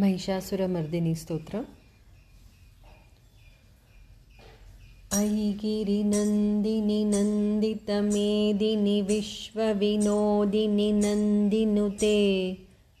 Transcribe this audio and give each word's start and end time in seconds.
महिषासुरमर्दिनी 0.00 1.14
स्तोत्र 1.22 1.58
गिरिनन्दिनि 5.62 6.98
नन्दितमेदिनि 7.04 8.94
विश्वविनोदिनि 9.08 10.86
नन्दिनुते 11.00 12.16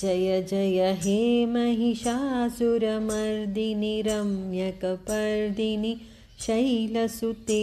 जय 0.00 0.42
जय 0.50 0.92
हे 1.04 1.20
महिषासुरमर्दिनि 1.46 4.02
रम्यकपर्दिनि 4.06 5.92
शैलसुते। 6.40 7.62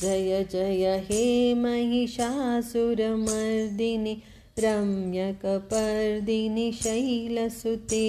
जय 0.00 0.46
जय 0.52 1.06
हे 1.10 1.54
महिषासुरमर्दिनि 1.54 4.16
रम्यकपर्दिनि 4.58 6.72
शैलसुते। 6.72 8.08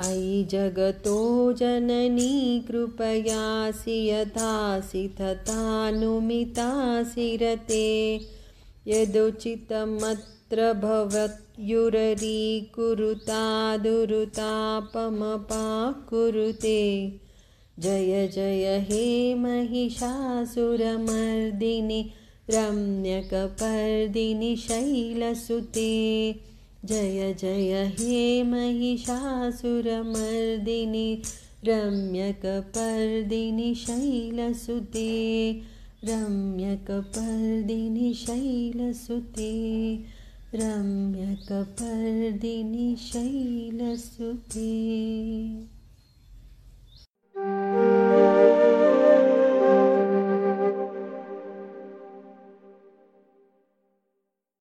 अयि 0.00 0.46
जगतो 0.50 1.52
जननी 1.52 2.64
कृपयासि 2.68 4.08
यथासि 4.08 5.08
तथानुमितासि 5.20 7.38
रते 7.42 8.20
यदुचितमत्र 8.88 10.72
भवत्युररी 10.72 12.60
कुरुता 12.60 13.76
कुरुते 16.10 16.80
जय 17.78 18.30
जय 18.34 18.86
हे 18.90 19.34
महिषासुरमर्दिनि 19.34 22.10
रम्यकपर्दिनि 22.50 24.56
शैलसुते। 24.56 26.34
जय 26.84 27.36
जय 27.38 27.92
हे 27.98 28.42
महिषासुरमर्दिनि 28.42 31.22
रम्यकपर्दिनि 31.64 33.74
शैलसुते। 33.74 35.60
रम्यकपर्दिनि 36.04 38.14
शैलसुते। 38.14 40.00
रम्यकपर्दिनि 40.54 42.96
शैलसुते 42.98 45.00